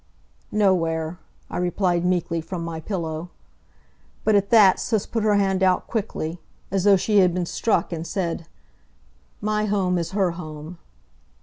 "Nowhere," 0.51 1.19
I 1.47 1.57
replied 1.57 2.03
meekly, 2.03 2.41
from 2.41 2.65
my 2.65 2.79
pillow. 2.79 3.29
But 4.23 4.33
at 4.33 4.49
that 4.49 4.79
Sis 4.79 5.05
put 5.05 5.21
her 5.23 5.35
hand 5.35 5.61
out 5.61 5.85
quickly, 5.85 6.39
as 6.71 6.85
though 6.85 6.97
she 6.97 7.19
had 7.19 7.35
been 7.35 7.45
struck, 7.45 7.93
and 7.93 8.07
said: 8.07 8.47
"My 9.41 9.65
home 9.65 9.99
is 9.99 10.13
her 10.13 10.31
home." 10.31 10.79